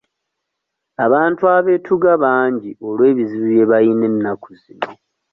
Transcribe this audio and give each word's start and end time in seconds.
Abantu 1.05 1.43
abeetuga 1.57 2.11
bangi 2.23 2.69
olw'ebizibu 2.87 3.45
bye 3.51 3.65
bayina 3.71 4.05
ennaku 4.11 4.49
zino. 4.61 4.89